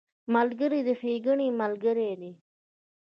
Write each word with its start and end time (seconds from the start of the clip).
ملګری 0.35 0.79
د 0.87 0.89
ښېګڼې 0.99 1.47
ملګری 1.61 2.11
دی 2.19 2.31